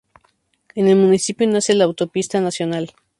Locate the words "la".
1.75-1.83